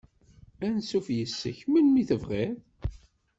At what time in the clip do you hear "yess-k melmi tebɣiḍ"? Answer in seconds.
1.17-2.57